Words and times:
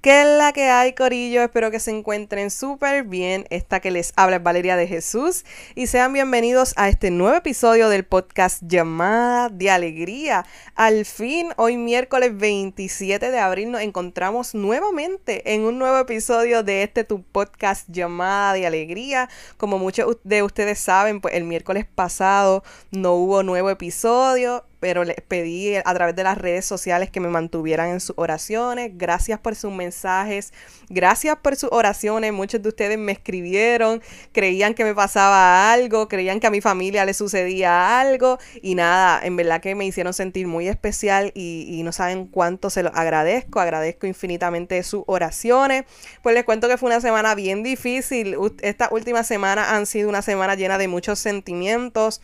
¿Qué 0.00 0.22
es 0.22 0.38
la 0.38 0.54
que 0.54 0.70
hay, 0.70 0.94
Corillo? 0.94 1.42
Espero 1.42 1.70
que 1.70 1.78
se 1.78 1.90
encuentren 1.90 2.50
súper 2.50 3.04
bien. 3.04 3.44
Esta 3.50 3.80
que 3.80 3.90
les 3.90 4.14
habla 4.16 4.36
es 4.36 4.42
Valeria 4.42 4.74
de 4.74 4.86
Jesús. 4.86 5.44
Y 5.74 5.88
sean 5.88 6.14
bienvenidos 6.14 6.72
a 6.78 6.88
este 6.88 7.10
nuevo 7.10 7.36
episodio 7.36 7.90
del 7.90 8.06
podcast 8.06 8.62
Llamada 8.66 9.50
de 9.50 9.70
Alegría. 9.70 10.46
Al 10.74 11.04
fin, 11.04 11.50
hoy 11.58 11.76
miércoles 11.76 12.34
27 12.34 13.30
de 13.30 13.38
abril 13.40 13.72
nos 13.72 13.82
encontramos 13.82 14.54
nuevamente 14.54 15.52
en 15.52 15.64
un 15.64 15.78
nuevo 15.78 15.98
episodio 15.98 16.62
de 16.62 16.82
este 16.82 17.04
tu 17.04 17.22
podcast 17.22 17.86
Llamada 17.90 18.54
de 18.54 18.66
Alegría. 18.66 19.28
Como 19.58 19.76
muchos 19.76 20.16
de 20.24 20.42
ustedes 20.42 20.78
saben, 20.78 21.20
pues 21.20 21.34
el 21.34 21.44
miércoles 21.44 21.84
pasado 21.84 22.64
no 22.90 23.12
hubo 23.16 23.42
nuevo 23.42 23.68
episodio 23.68 24.64
pero 24.80 25.04
les 25.04 25.20
pedí 25.20 25.76
a 25.76 25.94
través 25.94 26.16
de 26.16 26.24
las 26.24 26.38
redes 26.38 26.64
sociales 26.64 27.10
que 27.10 27.20
me 27.20 27.28
mantuvieran 27.28 27.90
en 27.90 28.00
sus 28.00 28.16
oraciones. 28.16 28.92
Gracias 28.94 29.38
por 29.38 29.54
sus 29.54 29.70
mensajes, 29.70 30.52
gracias 30.88 31.36
por 31.36 31.54
sus 31.56 31.70
oraciones. 31.70 32.32
Muchos 32.32 32.62
de 32.62 32.70
ustedes 32.70 32.98
me 32.98 33.12
escribieron, 33.12 34.02
creían 34.32 34.74
que 34.74 34.84
me 34.84 34.94
pasaba 34.94 35.72
algo, 35.72 36.08
creían 36.08 36.40
que 36.40 36.46
a 36.46 36.50
mi 36.50 36.62
familia 36.62 37.04
le 37.04 37.12
sucedía 37.14 38.00
algo 38.00 38.38
y 38.62 38.74
nada, 38.74 39.20
en 39.22 39.36
verdad 39.36 39.60
que 39.60 39.74
me 39.74 39.84
hicieron 39.84 40.14
sentir 40.14 40.46
muy 40.46 40.66
especial 40.66 41.30
y, 41.34 41.66
y 41.68 41.82
no 41.82 41.92
saben 41.92 42.26
cuánto 42.26 42.70
se 42.70 42.82
lo 42.82 42.90
agradezco, 42.94 43.60
agradezco 43.60 44.06
infinitamente 44.06 44.82
sus 44.82 45.04
oraciones. 45.06 45.84
Pues 46.22 46.34
les 46.34 46.44
cuento 46.44 46.68
que 46.68 46.78
fue 46.78 46.88
una 46.88 47.02
semana 47.02 47.34
bien 47.34 47.62
difícil. 47.62 48.36
Estas 48.62 48.90
últimas 48.92 49.26
semanas 49.26 49.68
han 49.68 49.84
sido 49.84 50.08
una 50.08 50.22
semana 50.22 50.54
llena 50.54 50.78
de 50.78 50.88
muchos 50.88 51.18
sentimientos 51.18 52.22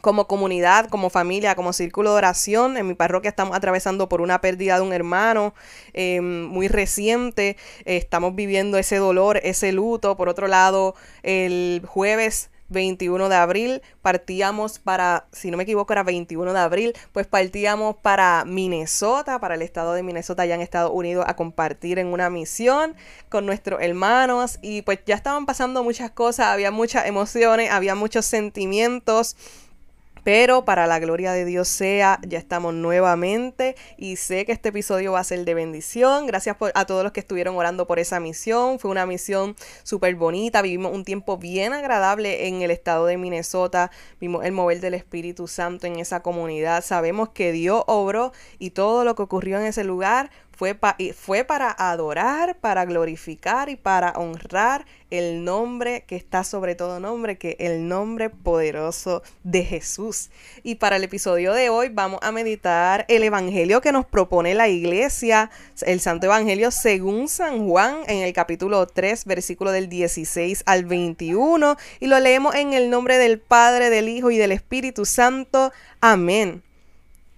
como 0.00 0.26
comunidad, 0.26 0.88
como 0.88 1.10
familia, 1.10 1.54
como 1.54 1.72
círculo 1.72 2.10
de 2.10 2.16
oración. 2.16 2.76
En 2.76 2.86
mi 2.88 2.94
parroquia 2.94 3.30
estamos 3.30 3.56
atravesando 3.56 4.08
por 4.08 4.20
una 4.20 4.40
pérdida 4.40 4.76
de 4.76 4.82
un 4.82 4.92
hermano 4.92 5.54
em, 5.92 6.44
muy 6.44 6.68
reciente. 6.68 7.56
estamos 7.84 8.34
viviendo 8.34 8.78
ese 8.78 8.96
dolor, 8.96 9.40
ese 9.42 9.72
luto. 9.72 10.16
Por 10.16 10.28
otro 10.28 10.46
lado, 10.48 10.94
el 11.22 11.82
jueves 11.86 12.50
21 12.68 13.28
de 13.28 13.36
abril 13.36 13.82
partíamos 14.02 14.78
para, 14.78 15.26
si 15.32 15.50
no 15.50 15.56
me 15.56 15.62
equivoco 15.62 15.92
era 15.92 16.02
21 16.02 16.52
de 16.52 16.58
abril, 16.58 16.92
pues 17.12 17.26
partíamos 17.26 17.96
para 17.96 18.44
Minnesota, 18.44 19.38
para 19.38 19.54
el 19.54 19.62
estado 19.62 19.92
de 19.94 20.02
Minnesota 20.02 20.42
allá 20.42 20.54
en 20.54 20.60
Estados 20.60 20.90
Unidos 20.92 21.24
a 21.28 21.36
compartir 21.36 21.98
en 21.98 22.08
una 22.08 22.30
misión 22.30 22.94
con 23.28 23.46
nuestros 23.46 23.80
hermanos 23.82 24.58
y 24.62 24.82
pues 24.82 25.00
ya 25.06 25.14
estaban 25.14 25.46
pasando 25.46 25.84
muchas 25.84 26.10
cosas, 26.10 26.46
había 26.46 26.70
muchas 26.70 27.06
emociones, 27.06 27.70
había 27.70 27.94
muchos 27.94 28.26
sentimientos 28.26 29.36
pero 30.26 30.64
para 30.64 30.88
la 30.88 30.98
gloria 30.98 31.30
de 31.30 31.44
Dios 31.44 31.68
sea, 31.68 32.18
ya 32.26 32.40
estamos 32.40 32.74
nuevamente 32.74 33.76
y 33.96 34.16
sé 34.16 34.44
que 34.44 34.50
este 34.50 34.70
episodio 34.70 35.12
va 35.12 35.20
a 35.20 35.24
ser 35.24 35.44
de 35.44 35.54
bendición. 35.54 36.26
Gracias 36.26 36.56
a 36.74 36.84
todos 36.84 37.04
los 37.04 37.12
que 37.12 37.20
estuvieron 37.20 37.54
orando 37.54 37.86
por 37.86 38.00
esa 38.00 38.18
misión. 38.18 38.80
Fue 38.80 38.90
una 38.90 39.06
misión 39.06 39.54
súper 39.84 40.16
bonita. 40.16 40.62
Vivimos 40.62 40.92
un 40.92 41.04
tiempo 41.04 41.38
bien 41.38 41.72
agradable 41.72 42.48
en 42.48 42.60
el 42.62 42.72
estado 42.72 43.06
de 43.06 43.16
Minnesota. 43.16 43.92
Vimos 44.18 44.44
el 44.44 44.50
mover 44.50 44.80
del 44.80 44.94
Espíritu 44.94 45.46
Santo 45.46 45.86
en 45.86 46.00
esa 46.00 46.24
comunidad. 46.24 46.82
Sabemos 46.82 47.28
que 47.28 47.52
Dios 47.52 47.84
obró 47.86 48.32
y 48.58 48.70
todo 48.70 49.04
lo 49.04 49.14
que 49.14 49.22
ocurrió 49.22 49.60
en 49.60 49.66
ese 49.66 49.84
lugar 49.84 50.32
fue, 50.56 50.76
fue 51.14 51.44
para 51.44 51.70
adorar, 51.70 52.56
para 52.56 52.84
glorificar 52.86 53.68
y 53.68 53.76
para 53.76 54.12
honrar 54.12 54.86
el 55.10 55.44
nombre 55.44 56.04
que 56.06 56.16
está 56.16 56.44
sobre 56.44 56.74
todo 56.74 56.98
nombre, 56.98 57.38
que 57.38 57.56
el 57.60 57.86
nombre 57.86 58.30
poderoso 58.30 59.22
de 59.44 59.64
Jesús. 59.64 60.30
Y 60.62 60.76
para 60.76 60.96
el 60.96 61.04
episodio 61.04 61.52
de 61.52 61.68
hoy 61.68 61.90
vamos 61.90 62.20
a 62.22 62.32
meditar 62.32 63.04
el 63.08 63.22
Evangelio 63.22 63.80
que 63.80 63.92
nos 63.92 64.06
propone 64.06 64.54
la 64.54 64.68
iglesia, 64.68 65.50
el 65.82 66.00
Santo 66.00 66.26
Evangelio 66.26 66.70
según 66.70 67.28
San 67.28 67.68
Juan 67.68 67.98
en 68.06 68.22
el 68.22 68.32
capítulo 68.32 68.86
3, 68.86 69.26
versículo 69.26 69.70
del 69.70 69.88
16 69.88 70.62
al 70.66 70.86
21. 70.86 71.76
Y 72.00 72.06
lo 72.06 72.18
leemos 72.18 72.54
en 72.54 72.72
el 72.72 72.88
nombre 72.88 73.18
del 73.18 73.38
Padre, 73.38 73.90
del 73.90 74.08
Hijo 74.08 74.30
y 74.30 74.38
del 74.38 74.52
Espíritu 74.52 75.04
Santo. 75.04 75.70
Amén. 76.00 76.65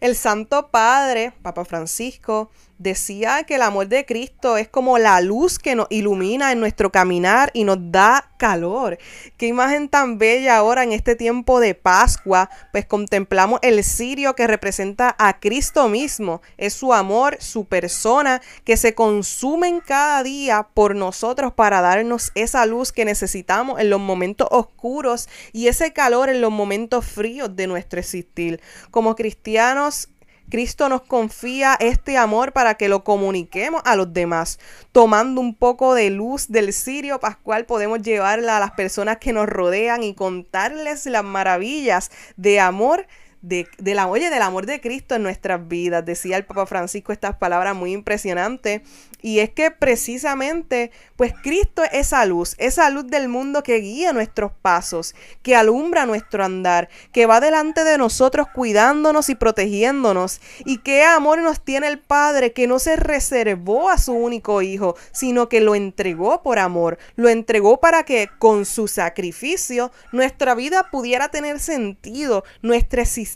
El 0.00 0.14
Santo 0.16 0.70
Padre, 0.70 1.32
Papa 1.42 1.64
Francisco, 1.64 2.50
decía 2.80 3.44
que 3.44 3.56
el 3.56 3.62
amor 3.62 3.88
de 3.88 4.06
Cristo 4.06 4.56
es 4.56 4.66
como 4.66 4.98
la 4.98 5.20
luz 5.20 5.58
que 5.58 5.74
nos 5.74 5.86
ilumina 5.90 6.50
en 6.50 6.60
nuestro 6.60 6.90
caminar 6.90 7.50
y 7.52 7.64
nos 7.64 7.76
da 7.92 8.30
calor. 8.38 8.98
Qué 9.36 9.46
imagen 9.46 9.90
tan 9.90 10.16
bella 10.16 10.56
ahora 10.56 10.82
en 10.82 10.92
este 10.92 11.14
tiempo 11.14 11.60
de 11.60 11.74
Pascua, 11.74 12.48
pues 12.72 12.86
contemplamos 12.86 13.60
el 13.62 13.84
cirio 13.84 14.34
que 14.34 14.46
representa 14.46 15.14
a 15.18 15.40
Cristo 15.40 15.90
mismo. 15.90 16.40
Es 16.56 16.72
su 16.72 16.94
amor, 16.94 17.36
su 17.38 17.66
persona, 17.66 18.40
que 18.64 18.78
se 18.78 18.94
consumen 18.94 19.80
cada 19.80 20.22
día 20.22 20.68
por 20.72 20.96
nosotros 20.96 21.52
para 21.52 21.82
darnos 21.82 22.32
esa 22.34 22.64
luz 22.64 22.92
que 22.92 23.04
necesitamos 23.04 23.78
en 23.78 23.90
los 23.90 24.00
momentos 24.00 24.48
oscuros 24.50 25.28
y 25.52 25.68
ese 25.68 25.92
calor 25.92 26.30
en 26.30 26.40
los 26.40 26.50
momentos 26.50 27.04
fríos 27.04 27.54
de 27.54 27.66
nuestro 27.66 28.00
existir. 28.00 28.62
Como 28.90 29.16
cristianos, 29.16 30.08
Cristo 30.50 30.88
nos 30.88 31.02
confía 31.02 31.76
este 31.80 32.18
amor 32.18 32.52
para 32.52 32.74
que 32.74 32.88
lo 32.88 33.04
comuniquemos 33.04 33.80
a 33.84 33.96
los 33.96 34.12
demás. 34.12 34.58
Tomando 34.92 35.40
un 35.40 35.54
poco 35.54 35.94
de 35.94 36.10
luz 36.10 36.48
del 36.48 36.72
cirio 36.74 37.20
pascual 37.20 37.64
podemos 37.64 38.02
llevarla 38.02 38.56
a 38.56 38.60
las 38.60 38.72
personas 38.72 39.16
que 39.18 39.32
nos 39.32 39.48
rodean 39.48 40.02
y 40.02 40.14
contarles 40.14 41.06
las 41.06 41.24
maravillas 41.24 42.10
de 42.36 42.60
amor 42.60 43.06
de, 43.42 43.66
la, 43.78 44.06
oye, 44.06 44.28
del 44.28 44.42
amor 44.42 44.66
de 44.66 44.80
Cristo 44.80 45.14
en 45.14 45.22
nuestras 45.22 45.66
vidas. 45.66 46.04
Decía 46.04 46.36
el 46.36 46.44
Papa 46.44 46.66
Francisco 46.66 47.12
estas 47.12 47.36
palabras 47.36 47.74
muy 47.74 47.92
impresionantes. 47.92 48.82
Y 49.22 49.40
es 49.40 49.50
que 49.50 49.70
precisamente, 49.70 50.92
pues 51.16 51.34
Cristo 51.42 51.82
es 51.84 51.90
esa 51.92 52.24
luz, 52.24 52.54
esa 52.58 52.88
luz 52.88 53.06
del 53.06 53.28
mundo 53.28 53.62
que 53.62 53.76
guía 53.76 54.14
nuestros 54.14 54.50
pasos, 54.62 55.14
que 55.42 55.54
alumbra 55.54 56.06
nuestro 56.06 56.42
andar, 56.42 56.88
que 57.12 57.26
va 57.26 57.40
delante 57.40 57.84
de 57.84 57.98
nosotros 57.98 58.46
cuidándonos 58.54 59.28
y 59.28 59.34
protegiéndonos. 59.34 60.40
Y 60.64 60.78
qué 60.78 61.04
amor 61.04 61.40
nos 61.40 61.62
tiene 61.62 61.88
el 61.88 61.98
Padre 61.98 62.52
que 62.52 62.66
no 62.66 62.78
se 62.78 62.96
reservó 62.96 63.90
a 63.90 63.98
su 63.98 64.14
único 64.14 64.62
Hijo, 64.62 64.96
sino 65.12 65.48
que 65.48 65.60
lo 65.60 65.74
entregó 65.74 66.42
por 66.42 66.58
amor, 66.58 66.98
lo 67.16 67.28
entregó 67.28 67.78
para 67.78 68.04
que 68.04 68.28
con 68.38 68.64
su 68.64 68.88
sacrificio 68.88 69.92
nuestra 70.12 70.54
vida 70.54 70.88
pudiera 70.90 71.28
tener 71.28 71.60
sentido, 71.60 72.44
nuestra 72.62 73.02
existencia 73.02 73.29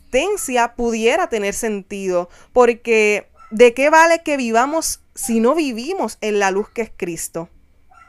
pudiera 0.77 1.29
tener 1.29 1.55
sentido, 1.55 2.29
porque 2.53 3.29
¿de 3.51 3.75
qué 3.75 3.91
vale 3.91 4.23
que 4.23 4.37
vivamos 4.37 5.01
si 5.15 5.41
no 5.41 5.55
vivimos 5.55 6.19
en 6.21 6.39
la 6.39 6.51
luz 6.51 6.69
que 6.71 6.83
es 6.83 6.93
Cristo? 6.97 7.49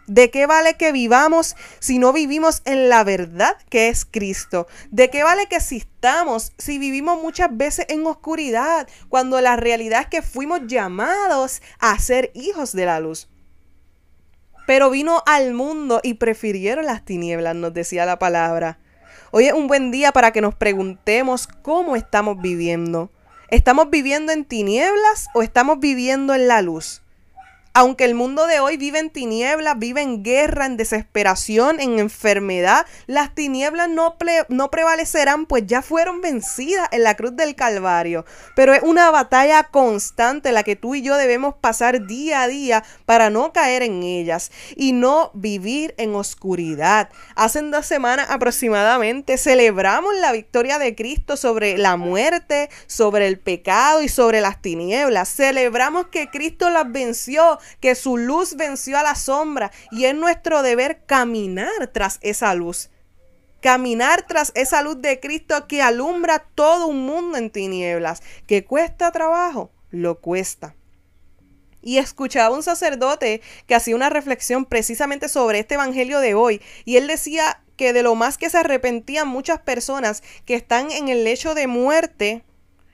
¿De 0.07 0.29
qué 0.29 0.45
vale 0.45 0.75
que 0.75 0.91
vivamos 0.91 1.55
si 1.79 1.97
no 1.97 2.13
vivimos 2.13 2.61
en 2.65 2.89
la 2.89 3.03
verdad 3.03 3.57
que 3.69 3.89
es 3.89 4.05
Cristo? 4.05 4.67
¿De 4.91 5.09
qué 5.09 5.23
vale 5.23 5.47
que 5.47 5.55
existamos 5.55 6.53
si 6.59 6.77
vivimos 6.77 7.19
muchas 7.19 7.55
veces 7.55 7.87
en 7.89 8.05
oscuridad 8.05 8.87
cuando 9.09 9.41
la 9.41 9.55
realidad 9.55 10.01
es 10.01 10.07
que 10.07 10.21
fuimos 10.21 10.61
llamados 10.67 11.63
a 11.79 11.97
ser 11.97 12.31
hijos 12.35 12.73
de 12.73 12.85
la 12.85 12.99
luz? 12.99 13.29
Pero 14.67 14.91
vino 14.91 15.23
al 15.25 15.53
mundo 15.53 16.01
y 16.03 16.15
prefirieron 16.15 16.85
las 16.85 17.03
tinieblas, 17.03 17.55
nos 17.55 17.73
decía 17.73 18.05
la 18.05 18.19
palabra. 18.19 18.79
Hoy 19.37 19.47
es 19.47 19.53
un 19.53 19.67
buen 19.67 19.91
día 19.91 20.13
para 20.13 20.31
que 20.31 20.39
nos 20.39 20.55
preguntemos 20.55 21.45
cómo 21.61 21.97
estamos 21.97 22.41
viviendo. 22.41 23.09
¿Estamos 23.49 23.89
viviendo 23.89 24.31
en 24.31 24.45
tinieblas 24.45 25.27
o 25.33 25.41
estamos 25.41 25.81
viviendo 25.81 26.33
en 26.33 26.47
la 26.47 26.61
luz? 26.61 27.01
Aunque 27.77 28.05
el 28.05 28.15
mundo 28.15 28.47
de 28.47 28.61
hoy 28.61 28.77
vive 28.77 28.99
en 28.99 29.09
tinieblas, 29.09 29.77
vive 29.77 30.01
en 30.01 30.23
guerra, 30.23 30.65
en 30.65 30.77
desesperación, 30.77 31.81
en 31.81 31.99
enfermedad, 31.99 32.85
las 33.05 33.35
tinieblas 33.35 33.89
no, 33.89 34.15
no 34.47 34.71
prevalecerán, 34.71 35.45
pues 35.45 35.63
ya 35.67 35.81
fueron 35.81 36.21
vencidas 36.21 36.87
en 36.93 37.03
la 37.03 37.15
cruz 37.15 37.35
del 37.35 37.53
Calvario. 37.53 38.23
Pero 38.55 38.73
es 38.73 38.81
una 38.81 39.11
batalla 39.11 39.65
constante 39.65 40.53
la 40.53 40.63
que 40.63 40.77
tú 40.77 40.95
y 40.95 41.01
yo 41.01 41.17
debemos 41.17 41.55
pasar 41.55 42.07
día 42.07 42.43
a 42.43 42.47
día 42.47 42.85
para 43.05 43.29
no 43.29 43.51
caer 43.51 43.83
en 43.83 44.03
ellas 44.03 44.53
y 44.77 44.93
no 44.93 45.31
vivir 45.33 45.95
en 45.97 46.15
oscuridad. 46.15 47.09
Hace 47.35 47.61
dos 47.61 47.85
semanas 47.85 48.27
aproximadamente 48.29 49.37
celebramos 49.37 50.15
la 50.21 50.31
victoria 50.31 50.79
de 50.79 50.95
Cristo 50.95 51.35
sobre 51.35 51.77
la 51.77 51.97
muerte, 51.97 52.69
sobre 52.87 53.27
el 53.27 53.37
pecado 53.37 54.01
y 54.01 54.07
sobre 54.07 54.39
las 54.39 54.61
tinieblas. 54.61 55.27
Celebramos 55.27 56.07
que 56.07 56.29
Cristo 56.29 56.69
las 56.69 56.89
venció 56.89 57.59
que 57.79 57.95
su 57.95 58.17
luz 58.17 58.55
venció 58.55 58.97
a 58.97 59.03
la 59.03 59.15
sombra 59.15 59.71
y 59.91 60.05
es 60.05 60.15
nuestro 60.15 60.61
deber 60.61 61.05
caminar 61.05 61.87
tras 61.93 62.19
esa 62.21 62.53
luz. 62.55 62.89
Caminar 63.61 64.25
tras 64.27 64.51
esa 64.55 64.81
luz 64.81 65.01
de 65.01 65.19
Cristo 65.19 65.67
que 65.67 65.81
alumbra 65.81 66.39
todo 66.55 66.87
un 66.87 67.05
mundo 67.05 67.37
en 67.37 67.49
tinieblas, 67.49 68.21
que 68.47 68.63
cuesta 68.63 69.11
trabajo, 69.11 69.71
lo 69.89 70.19
cuesta. 70.19 70.75
Y 71.81 71.97
escuchaba 71.97 72.55
un 72.55 72.63
sacerdote 72.63 73.41
que 73.67 73.75
hacía 73.75 73.95
una 73.95 74.09
reflexión 74.09 74.65
precisamente 74.65 75.29
sobre 75.29 75.59
este 75.59 75.75
evangelio 75.75 76.19
de 76.19 76.33
hoy, 76.33 76.61
y 76.83 76.97
él 76.97 77.07
decía 77.07 77.61
que 77.75 77.93
de 77.93 78.03
lo 78.03 78.15
más 78.15 78.37
que 78.37 78.49
se 78.49 78.57
arrepentían 78.57 79.27
muchas 79.27 79.59
personas 79.59 80.23
que 80.45 80.55
están 80.55 80.91
en 80.91 81.09
el 81.09 81.23
lecho 81.23 81.55
de 81.55 81.67
muerte 81.67 82.43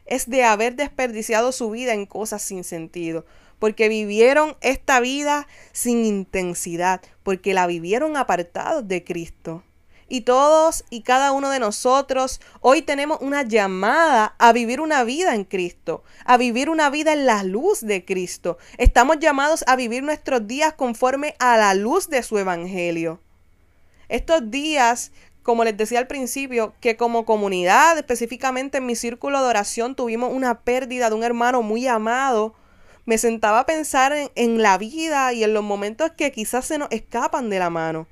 es 0.05 0.29
de 0.29 0.43
haber 0.43 0.75
desperdiciado 0.75 1.51
su 1.51 1.69
vida 1.69 1.93
en 1.93 2.05
cosas 2.05 2.41
sin 2.41 2.63
sentido 2.63 3.25
porque 3.61 3.89
vivieron 3.89 4.57
esta 4.61 4.99
vida 4.99 5.47
sin 5.71 6.03
intensidad, 6.03 6.99
porque 7.21 7.53
la 7.53 7.67
vivieron 7.67 8.17
apartados 8.17 8.87
de 8.87 9.03
Cristo. 9.03 9.61
Y 10.07 10.21
todos 10.21 10.83
y 10.89 11.03
cada 11.03 11.31
uno 11.31 11.51
de 11.51 11.59
nosotros 11.59 12.41
hoy 12.61 12.81
tenemos 12.81 13.19
una 13.21 13.43
llamada 13.43 14.33
a 14.39 14.51
vivir 14.51 14.81
una 14.81 15.03
vida 15.03 15.35
en 15.35 15.43
Cristo, 15.43 16.03
a 16.25 16.37
vivir 16.37 16.71
una 16.71 16.89
vida 16.89 17.13
en 17.13 17.27
la 17.27 17.43
luz 17.43 17.81
de 17.81 18.03
Cristo. 18.03 18.57
Estamos 18.79 19.19
llamados 19.19 19.63
a 19.67 19.75
vivir 19.75 20.01
nuestros 20.01 20.47
días 20.47 20.73
conforme 20.73 21.35
a 21.37 21.55
la 21.57 21.75
luz 21.75 22.09
de 22.09 22.23
su 22.23 22.39
Evangelio. 22.39 23.21
Estos 24.09 24.49
días 24.49 25.11
como 25.43 25.63
les 25.63 25.77
decía 25.77 25.99
al 25.99 26.07
principio, 26.07 26.73
que 26.81 26.97
como 26.97 27.25
comunidad, 27.25 27.97
específicamente 27.97 28.77
en 28.79 28.85
mi 28.85 28.95
círculo 28.95 29.41
de 29.41 29.49
oración, 29.49 29.95
tuvimos 29.95 30.31
una 30.31 30.61
pérdida 30.61 31.09
de 31.09 31.15
un 31.15 31.23
hermano 31.23 31.63
muy 31.63 31.87
amado 31.87 32.55
me 33.05 33.17
sentaba 33.17 33.61
a 33.61 33.65
pensar 33.65 34.13
en, 34.35 34.61
la 34.61 34.77
vida 34.77 35.33
y 35.33 35.43
en 35.43 35.53
los 35.53 35.63
momentos 35.63 36.11
que 36.11 36.31
quizás 36.31 36.65
se 36.65 36.77
nos 36.77 36.91
escapan 36.91 37.49
de 37.49 37.59
la 37.59 37.69
mano. 37.69 38.07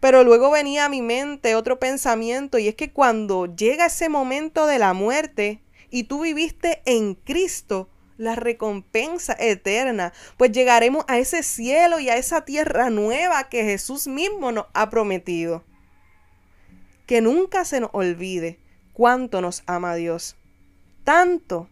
Pero 0.00 0.24
luego 0.24 0.50
venía 0.50 0.86
a 0.86 0.88
mi 0.88 1.00
mente 1.00 1.54
otro 1.54 1.78
pensamiento 1.78 2.58
y 2.58 2.68
es 2.68 2.74
que 2.74 2.92
cuando 2.92 3.46
llega 3.46 3.86
ese 3.86 4.08
momento 4.08 4.66
de 4.66 4.78
la 4.78 4.94
muerte 4.94 5.62
y 5.90 6.04
tú 6.04 6.22
viviste 6.22 6.82
en 6.86 7.14
Cristo, 7.14 7.88
la 8.16 8.34
recompensa 8.34 9.36
eterna, 9.38 10.12
pues 10.36 10.52
llegaremos 10.52 11.04
a 11.08 11.18
ese 11.18 11.42
cielo 11.42 11.98
y 11.98 12.08
a 12.08 12.16
esa 12.16 12.44
tierra 12.44 12.90
nueva 12.90 13.48
que 13.48 13.64
Jesús 13.64 14.06
mismo 14.06 14.52
nos 14.52 14.66
ha 14.74 14.90
prometido. 14.90 15.64
Que 17.06 17.20
nunca 17.20 17.64
se 17.64 17.80
nos 17.80 17.90
olvide 17.92 18.58
cuánto 18.92 19.40
nos 19.40 19.62
ama 19.66 19.94
Dios. 19.94 20.36
Tanto 21.04 21.68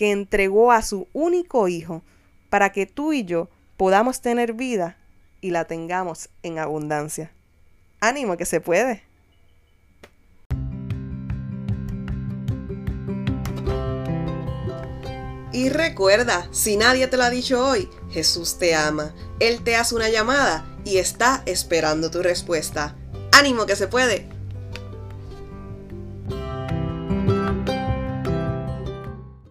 que 0.00 0.12
entregó 0.12 0.72
a 0.72 0.80
su 0.80 1.08
único 1.12 1.68
Hijo 1.68 2.00
para 2.48 2.72
que 2.72 2.86
tú 2.86 3.12
y 3.12 3.26
yo 3.26 3.50
podamos 3.76 4.22
tener 4.22 4.54
vida 4.54 4.96
y 5.42 5.50
la 5.50 5.66
tengamos 5.66 6.30
en 6.42 6.58
abundancia. 6.58 7.30
Ánimo 8.00 8.38
que 8.38 8.46
se 8.46 8.62
puede. 8.62 9.02
Y 15.52 15.68
recuerda, 15.68 16.48
si 16.50 16.78
nadie 16.78 17.06
te 17.06 17.18
lo 17.18 17.24
ha 17.24 17.28
dicho 17.28 17.62
hoy, 17.62 17.86
Jesús 18.10 18.56
te 18.58 18.74
ama. 18.74 19.14
Él 19.38 19.62
te 19.62 19.76
hace 19.76 19.94
una 19.94 20.08
llamada 20.08 20.64
y 20.86 20.96
está 20.96 21.42
esperando 21.44 22.10
tu 22.10 22.22
respuesta. 22.22 22.96
Ánimo 23.32 23.66
que 23.66 23.76
se 23.76 23.86
puede. 23.86 24.39